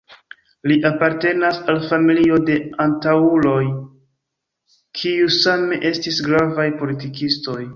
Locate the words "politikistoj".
6.83-7.61